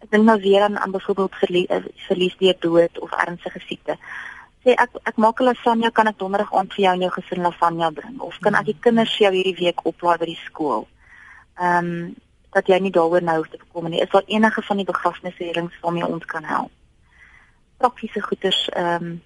[0.01, 3.97] ek dink nou weer aan, aan byvoorbeeld verlies, eh, verlies deur dood of ernstige siekte.
[4.63, 7.41] Sê ek ek maak 'n lasagne, kan ek donderdag aand vir jou en jou gesin
[7.41, 10.87] lasagne bring of kan ek die kinders vir jou hierdie week oplaai by die skool?
[11.61, 12.15] ehm um,
[12.51, 14.01] dat jy nie daaroor nou hoef te kom nie.
[14.03, 16.71] Is daar enige van die begrafnisreëlings waarmee ons kan help?
[17.77, 19.21] Praktiese goeders ehm um,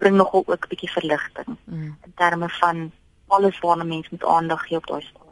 [0.00, 1.96] bring nogal ook 'n bietjie verligting mm.
[2.04, 2.90] in terme van
[3.26, 5.28] alles waarna mens moet aandag gee op daai stadium.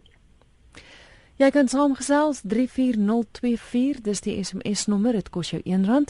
[1.37, 6.05] Jy kan saamgesels 34024, dis die SMS nommer, dit kos jou R1.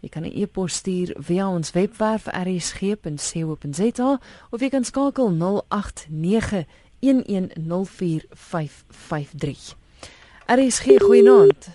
[0.00, 5.30] Jy kan 'n e-pos stuur via ons webwerf rsg.co.za of jy kan skakel
[5.68, 6.64] 089
[7.04, 7.10] 0891104553.
[10.46, 11.68] RSG goeienaand.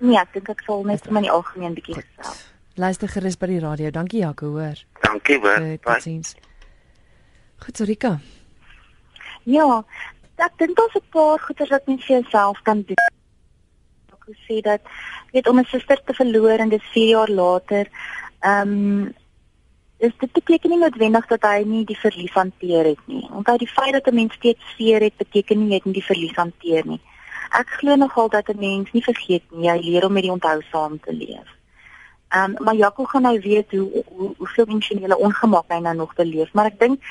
[0.02, 2.42] nee, ek dink ek sal net maar in die algemeen bietjie gestel.
[2.82, 3.94] Luister gerus by die radio.
[3.94, 4.82] Dankie Jaco, hoor.
[5.06, 5.62] Dankie, hoor.
[5.86, 6.18] Bye.
[7.64, 8.18] Goed, Rika.
[9.46, 9.84] Ja,
[10.46, 13.04] ek dink daar's 'n paar goeie wat mens vir jouself kan doen.
[14.14, 14.82] Ek sê dat
[15.32, 17.86] weet om 'n suster te verloor en dis 4 jaar later,
[18.40, 19.14] ehm um,
[19.98, 23.24] is dit beteken nie noodwendig dat hy nie die verlies hanteer het nie.
[23.32, 26.10] Onthou die feit dat 'n mens steeds seer het, beteken nie jy het nie die
[26.12, 27.02] verlies hanteer nie.
[27.52, 30.62] Ek glo nogal dat 'n mens nie vergeet nie, jy leer om met die onthou
[30.72, 31.50] saam te leef.
[32.30, 36.14] Ehm um, maar Jaco gaan nou weet hoe hoe hoeveel emosionele ongemak hy nou nog
[36.14, 37.02] beleef, maar ek dink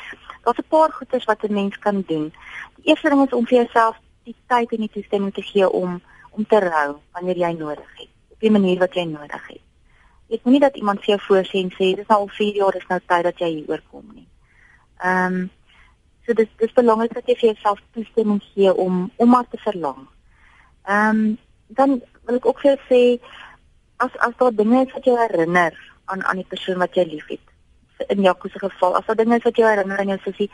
[0.43, 2.33] daar's 'n paar goeders wat 'n mens kan doen.
[2.77, 6.03] Die eerste ding is om vir jouself die tyd en die toestemming te gee om
[6.31, 9.61] om te rou wanneer jy nodig het, op die manier wat jy nodig het.
[10.29, 12.87] Ek moenie dat iemand vir jou voorsê en sê dis nou al 4 jaar, dis
[12.89, 14.29] nou tyd dat jy hier oorkom nie.
[14.99, 15.51] Ehm um,
[16.27, 20.09] so dis dis belangrik dat jy vir jouself toestemming gee om om maar te verlang.
[20.83, 23.23] Ehm um, dan wil ek ook vir jou sê
[23.97, 27.52] as as daar dinge is wat jou herinner aan aan die persoon wat jy liefhet
[28.09, 30.51] in Jaco se geval, as daar dinge is wat jou herinner aan jou sussie,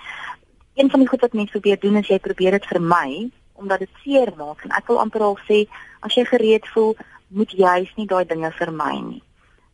[0.75, 4.03] een van die goed wat mense probeer doen is jy probeer dit vermy omdat dit
[4.03, 5.65] seer maak en ek wil amper al sê
[6.07, 6.93] as jy gereed voel,
[7.29, 9.23] moet jy juist nie daai dinge vermy nie.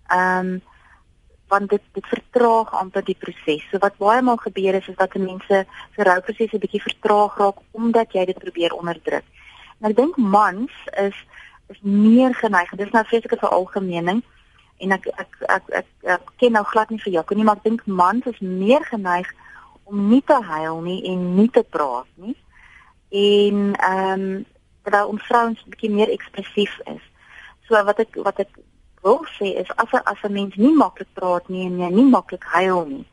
[0.09, 0.55] Ehm um,
[1.53, 3.63] want dit dit vertraag amper die proses.
[3.71, 5.59] So wat baie maal gebeur is is dat mense
[5.95, 9.25] se rouproses 'n bietjie vertraag raak omdat jy dit probeer onderdruk.
[9.81, 11.17] En ek dink mans is
[11.69, 12.71] is meer geneig.
[12.71, 14.23] Dit is nou vreeslike veralgemening
[14.79, 17.61] en ek ek ek ek, ek, ek ken nou glad nie vir Jaco nie, maar
[17.61, 19.31] ek dink mans is meer geneig
[19.85, 22.37] om nie te huil nie en nie te praat nie.
[23.11, 24.45] En ehm um,
[24.85, 27.05] terwyl ons vrouens 'n bietjie meer ekspressief is.
[27.69, 28.51] So wat ek wat ek
[29.03, 32.45] wil sê is as as 'n mens nie maklik praat nie en jy nie maklik
[32.57, 33.07] huil nie.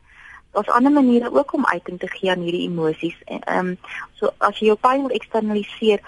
[0.52, 3.16] Daar's ander maniere ook om uiting te gee aan hierdie emosies.
[3.26, 3.78] Ehm um,
[4.18, 6.00] so as jy jou pyn wil eksternaliseer,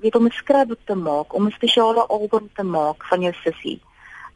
[0.00, 3.80] weet om 'n skryfboek te maak, om 'n spesiale album te maak van jou sussie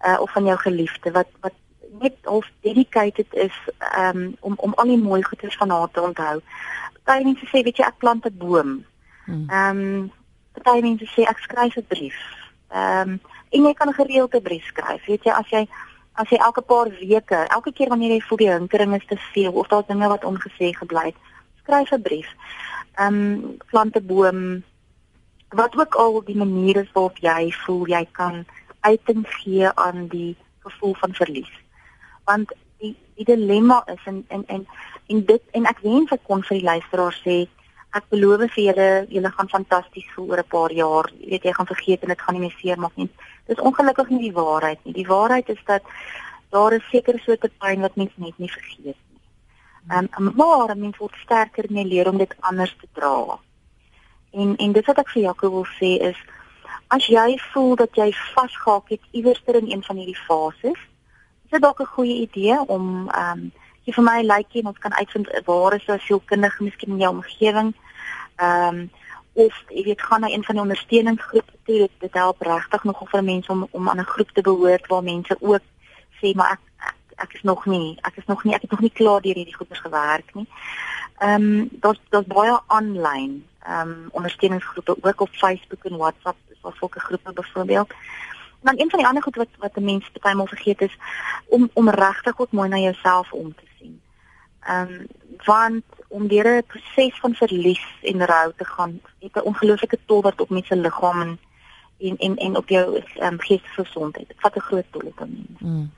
[0.06, 1.52] uh, of van jou geliefde wat wat
[1.98, 3.54] net of dedicated is
[3.98, 6.40] um, om om al die mooi goeders van haar te onthou.
[7.04, 8.84] Party mense sê weet jy ek plant 'n boom.
[9.24, 9.46] Hmm.
[9.48, 10.12] Ehm um,
[10.62, 12.18] party mense sê ek skryf 'n brief.
[12.68, 15.04] Ehm um, en jy kan 'n gereelde brief skryf.
[15.06, 15.68] Weet jy as jy
[16.14, 19.52] as jy elke paar weke, elke keer wanneer jy voel die hinkering is te veel
[19.52, 21.16] of daar dinge wat ongesê gebly het,
[21.62, 22.28] skryf 'n brief.
[22.94, 24.62] Ehm um, plant 'n boom.
[25.48, 28.46] Wat ook al die manier is waarop jy voel jy kan
[28.80, 31.52] uiting gee aan die gevoel van verlies.
[32.24, 34.66] Want die die dilemma is en en en
[35.06, 37.36] en dit en ek wens ek kon vir die luisteraars sê
[37.98, 41.10] ek beloof vir julle julle gaan fantasties voel oor 'n paar jaar.
[41.18, 43.08] Jy weet jy gaan vergeet en dit gaan nie meer seer maak nie.
[43.46, 44.94] Dis ongelukkig nie die waarheid nie.
[44.94, 45.82] Die waarheid is dat
[46.50, 49.20] daar 'n sekere soort pyn wat mens net nie vergeet nie.
[49.88, 53.38] Ehm um, maar mens word sterker in leer om dit anders te dra.
[54.30, 56.18] En en dit wat ek vir Jaco wil sê is
[56.88, 60.78] as jy voel dat jy vasgehaak het iewers in een van hierdie fases,
[61.44, 63.52] is dit dalk 'n goeie idee om ehm um,
[63.84, 67.12] jy vir my lyk jy ons kan uitvind waar is 'n sielkundige miskien in jou
[67.14, 67.74] omgewing.
[68.36, 68.90] Ehm um,
[69.32, 71.78] of jy weet gaan na een van die ondersteuningsgroepe toe.
[71.78, 75.02] Dit, dit help regtig nogal vir mense om om aan 'n groep te behoort waar
[75.02, 75.62] mense ook
[76.20, 78.92] sê maar ek, ek is nog nie, ek is nog nie, ek het nog nie
[78.92, 80.46] klaar deur hierdie goeders gewerk nie.
[81.18, 86.76] Ehm um, daar's daar's baie aanlyn ehm um, ondersteuningsgroepe ook op Facebook en WhatsApp of
[86.76, 87.92] sulke groepe byvoorbeeld.
[88.60, 90.98] Dan een van die ander goed wat wat 'n mens maal vergeet is
[91.46, 94.00] om om regtig goed mooi na jouself om te sien.
[94.60, 95.06] Ehm um,
[95.44, 100.22] want om deur 'n proses van verlies en rou te gaan, het 'n ongelooflike tol
[100.22, 101.38] wat op mense liggaam en
[101.98, 104.28] en en en op jou ehm um, geestesgesondheid.
[104.28, 105.60] Dit vat 'n groot tol op 'n mens.
[105.60, 105.90] Mm.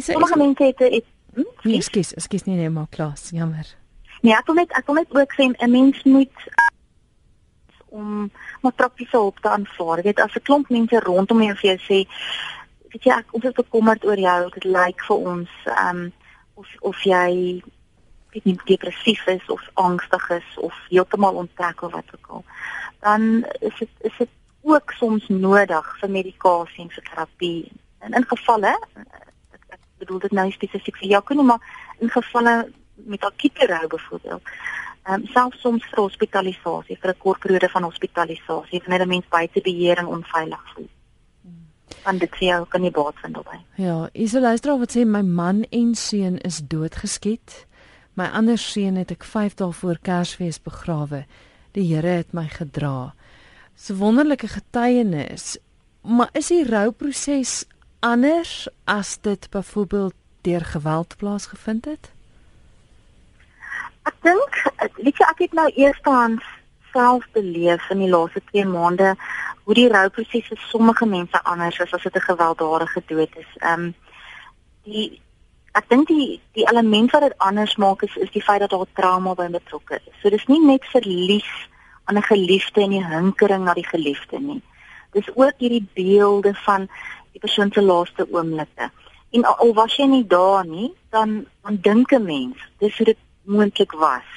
[0.00, 1.42] Sommige mense het dit hm?
[1.62, 3.76] Nee, ekskuus, ekskuus nie net maar klas, jammer.
[4.22, 6.38] Nee, ek wil net ek wil net ook sê 'n mens moet
[7.92, 8.30] om
[8.60, 9.96] maar praktiese hulp te aanvaar.
[9.96, 11.98] Jy weet as 'n klomp mense rondom jou vir jou sê,
[12.92, 16.12] weet jy ek ons is bekommerd oor jou, dit lyk vir ons ehm um,
[16.54, 17.62] of of jy
[18.32, 22.44] weet nie depressief is of angstig is of heeltemal onttrek of wat ook al.
[23.00, 24.28] Dan is dit is dit
[24.62, 27.72] ook soms nodig vir medikasie en vir terapie.
[27.98, 31.60] En in gevalle ek, ek bedoel dit nou spesifiek vir jou, maar
[31.98, 34.42] in gevalle met akute rou byvoorbeeld
[35.02, 39.28] ehm um, selfs soms vir hospitalisasie vir 'n kort periode van hospitalisasie wanneer 'n mens
[39.28, 40.88] buite beheer en onveilig voel.
[42.04, 43.60] Want dit sê ook kan nie baat vind daarbey.
[43.74, 47.66] Ja, is 'n luisteraar wat sê my man en seun is doodgeskiet.
[48.14, 51.26] My ander seun het ek 5 dae voor Kersfees begrawe.
[51.72, 53.14] Die Here het my gedra.
[53.74, 55.58] So wonderlike getuienis.
[56.02, 57.64] Maar is die rouproses
[58.00, 62.12] anders as dit byvoorbeeld deur geweld plaasgevind het?
[64.02, 64.58] Ek dink,
[64.96, 66.42] weet jy, ek het nou eerstens
[66.92, 69.14] self beleef in die laaste 2 maande
[69.64, 73.50] hoe die rouproses vir sommige mense anders is as dit 'n gewelddadige dood is.
[73.60, 73.94] Ehm um,
[74.84, 75.20] die
[75.72, 78.86] ek dink die die element wat dit anders maak is is die feit dat daar
[78.92, 80.14] trauma by betrokke is.
[80.22, 81.50] So dis nie net verlies
[82.04, 84.62] aan 'n geliefde en die hinkering na die geliefde nie.
[85.12, 86.88] Dis ook hierdie beelde van
[87.32, 88.90] die persoon se laaste oomblikke.
[89.30, 93.18] En al was jy nie daar nie, dan dan dink 'n mens, dis hoe dit
[93.42, 94.28] moontlik was.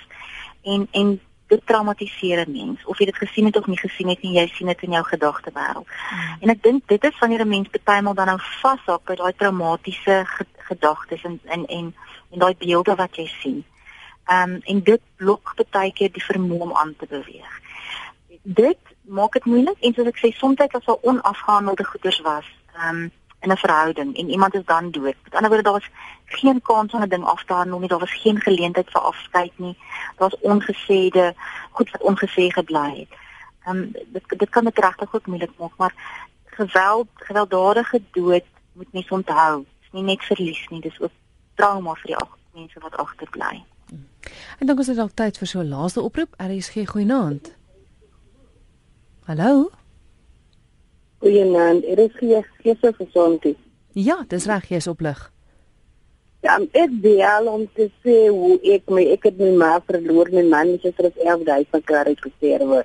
[0.63, 4.21] En en dit traumatiseer 'n mens of jy dit gesien het of nie gesien het
[4.21, 5.87] nie, jy sien dit in jou gedagtewêreld.
[5.87, 6.37] Mm.
[6.39, 10.25] En ek dink dit is wanneer 'n mens partymal dan nou vashak by daai traumatiese
[10.57, 11.95] gedagtes en en en
[12.31, 13.65] en daai beelde wat jy sien.
[14.25, 17.61] Ehm um, en dit blok baie keer die vermoë om aan te beweeg.
[18.41, 23.03] Dit maak dit moeilik en soos ek sê, soms as daar onafgehandelde goeders was, ehm
[23.03, 23.11] um,
[23.45, 25.15] in 'n verhouding en iemand is dan dood.
[25.23, 25.89] Met ander woorde daar's
[26.25, 27.87] geen kans om 'n ding af te handel nie.
[27.87, 29.77] Daar was geen geleentheid vir afskeid nie.
[30.17, 31.33] Daar's ongesêde
[31.71, 33.11] goed wat ongesê gebly het.
[33.65, 35.93] Ehm um, dit dit kan dit regtig ook moeilik maak, maar
[36.45, 39.57] geweld, gewelddadige dood moet mens onthou.
[39.57, 41.11] Dit is nie net verlies nie, dis ook
[41.55, 43.63] trauma vir die mense wat agterbly.
[44.59, 46.33] En dan is dit al tyd vir so 'n laaste oproep.
[46.37, 47.53] RSG goeienaand.
[49.25, 49.71] Hallo.
[51.25, 52.11] Goeienaand, er is
[52.61, 53.57] geese gesondheid.
[53.97, 55.21] Ja, dis reg, jy's op lig.
[56.45, 60.43] Ja, ek bel om te sê hoe ek my ek het my ma verloor, my
[60.51, 62.83] man is terug 11 dae van kar gesterwe.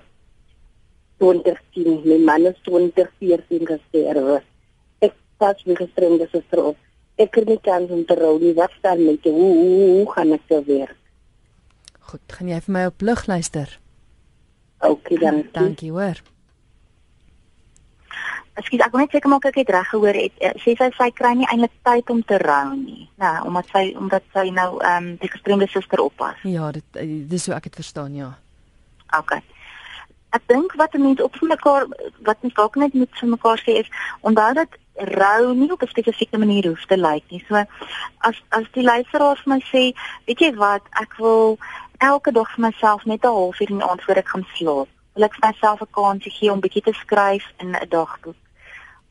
[1.21, 4.41] 2010, my man is 2014 gesterwe.
[5.05, 6.81] Ek pas my gestremde suster op.
[7.21, 8.57] Ek kan nie kans om te rou nie.
[8.57, 10.97] Wat staan met hoe, hoe, hoe gaan ek te werk?
[12.09, 13.77] Goed, gaan jy vir my op lig luister?
[14.81, 15.45] OK, dan.
[15.53, 16.25] Dankie hoor.
[18.61, 20.35] Ekskuus, ek wil net seker maak ek het reg gehoor het.
[20.45, 23.07] Eh, sê sy sy kry nie eintlik tyd om te rou nie.
[23.23, 26.43] Nou, omdat sy omdat sy nou ehm um, die gestremde suster oppas.
[26.45, 28.35] Ja, dit eh, dis hoe ek dit verstaan, ja.
[29.19, 29.41] OK.
[30.31, 31.89] ek dink wat mense op mekaar
[32.27, 33.89] wat mens dalk net moet vir mekaar sê is
[34.21, 34.77] onthou dat
[35.19, 37.43] rou nie op 'n spesifieke manier hoef te lyk nie.
[37.49, 37.65] So
[38.29, 39.83] as as die luisteraar vir my sê,
[40.27, 41.59] weet jy wat, ek wil
[41.99, 44.89] elke dag vir myself net 'n halfuur in die aand voor ek gaan slaap.
[45.15, 48.37] Wil ek vir myself 'n kans gee om bietjie te skryf in 'n dagboek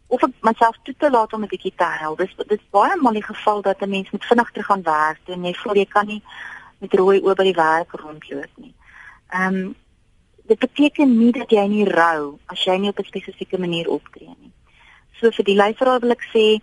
[0.09, 2.15] of ek myself toe te laat om 'n bietjie te huil.
[2.15, 5.45] Dis dis baie maal die geval dat 'n mens moet vinnig terug gaan werk en
[5.45, 6.23] jy voel jy kan nie
[6.79, 8.73] met rooi oë by die werk rondloop nie.
[9.29, 9.75] Ehm um,
[10.49, 14.33] dit beteken nie dat jy nie rou as jy nie op 'n spesifieke manier optree
[14.41, 14.51] nie.
[15.19, 16.61] So vir die luisteraar wil ek sê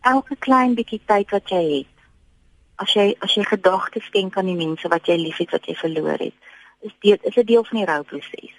[0.00, 1.94] elke klein bietjie tyd wat jy het
[2.76, 6.18] as jy as jy gedagtes skenk aan die mense wat jy liefhet wat jy verloor
[6.18, 6.34] het
[6.86, 8.54] is dit is 'n deel van die rouproses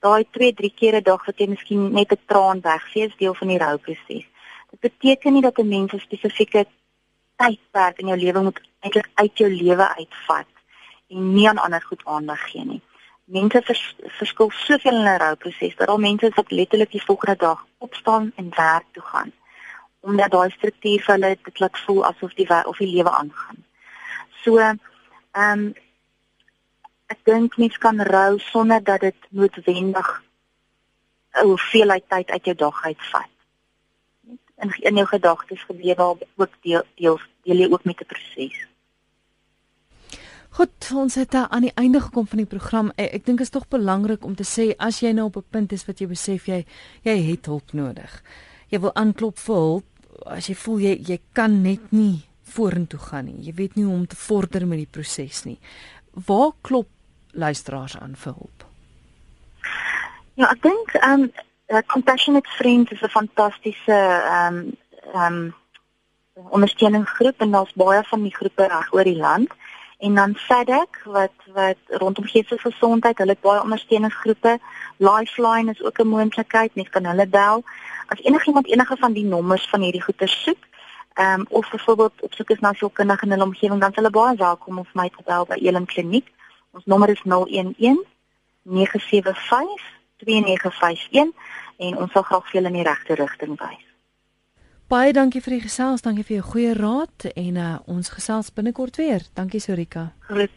[0.00, 3.34] daai 2, 3 keer 'n dag wat jy miskien net 'n traan wegvee, is deel
[3.34, 4.26] van die rouproses.
[4.70, 6.66] Dit beteken nie dat 'n mens 'n spesifieke
[7.36, 10.50] tydperk in jou lewe moet eintlik uit jou lewe uitvat
[11.08, 12.82] en nie aan ander goed aandag gee nie.
[13.24, 17.66] Mense vers, verskil soveel in 'n rouproses dat al mense wat letterlik die volgende dag
[17.78, 19.32] opstaan en werk toe gaan
[20.00, 23.64] omdat daai struktuur vir hulle dit laat voel asof die of die lewe aangaan.
[24.42, 24.78] So, ehm
[25.32, 25.74] um,
[27.10, 30.08] ek dink mens kan rou sonder dat dit noodwendig
[31.34, 33.30] 'n hoeveelheid tyd uit jou dag uitvat.
[34.62, 38.66] In in jou gedagtes gebeur daar ook deel deel deel jy ook met 'n proses.
[40.50, 42.90] Goed, ons het aan die einde gekom van die program.
[42.96, 45.72] Ek, ek dink is tog belangrik om te sê as jy nou op 'n punt
[45.72, 46.64] is wat jy besef jy
[47.02, 48.22] jy het hulp nodig.
[48.68, 49.84] Jy wil aanklop vir hulp
[50.26, 53.46] as jy voel jy jy kan net nie vorentoe gaan nie.
[53.46, 55.58] Jy weet nie hoe om te vorder met die proses nie.
[56.26, 56.88] Waar klop
[57.32, 58.66] luisteraars aan vir hulp?
[60.34, 61.32] Ja, ek dink ehm um,
[61.86, 64.76] Compassionate Friends is 'n fantastiese ehm um,
[65.14, 65.54] ehm um,
[66.50, 69.50] ondersteuningsgroep en daar's baie van die groepe reg oor die land.
[69.98, 74.58] En dan SADC wat wat rondom geestelike gesondheid, hulle het baie ondersteuningsgroepe.
[74.96, 77.62] Lifeline is ook 'n moontlikheid, mens kan hulle bel.
[78.06, 80.64] As enigiemand enige van die nommers van hierdie goeie soek,
[81.14, 84.10] ehm um, of byvoorbeeld op soek is na sielkundige in hulle omgewing, dan is hulle
[84.10, 86.32] baie welkom om vir my te bel by Elim Kliniek.
[86.76, 88.04] Ons nommer is 011
[88.62, 89.82] 975
[90.16, 91.32] 2951
[91.76, 93.86] en ons sal graag vir julle in die regte rigting wys.
[94.90, 98.98] Baie dankie vir die gesels, dankie vir jou goeie raad en uh, ons gesels binnekort
[98.98, 99.22] weer.
[99.38, 100.10] Dankie Sorika.
[100.26, 100.54] Groot